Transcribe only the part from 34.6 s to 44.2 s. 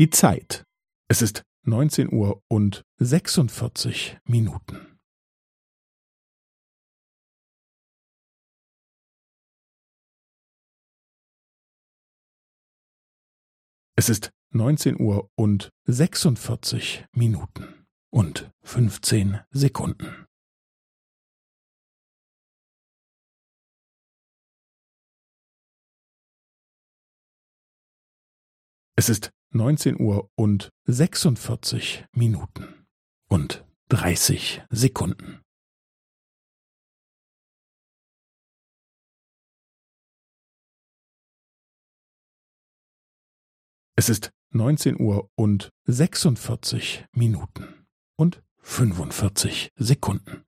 Sekunden. Es